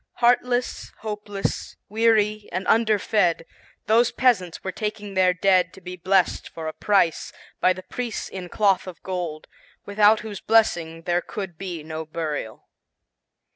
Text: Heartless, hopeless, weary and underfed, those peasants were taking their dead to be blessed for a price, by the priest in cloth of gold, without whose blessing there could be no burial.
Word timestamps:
Heartless, 0.13 0.91
hopeless, 1.01 1.75
weary 1.87 2.49
and 2.51 2.65
underfed, 2.67 3.43
those 3.85 4.09
peasants 4.11 4.63
were 4.63 4.71
taking 4.71 5.13
their 5.13 5.31
dead 5.31 5.73
to 5.73 5.79
be 5.81 5.95
blessed 5.95 6.49
for 6.49 6.67
a 6.67 6.73
price, 6.73 7.31
by 7.59 7.71
the 7.73 7.83
priest 7.83 8.31
in 8.31 8.49
cloth 8.49 8.87
of 8.87 9.03
gold, 9.03 9.45
without 9.85 10.21
whose 10.21 10.41
blessing 10.41 11.03
there 11.03 11.21
could 11.21 11.55
be 11.55 11.83
no 11.83 12.03
burial. 12.03 12.67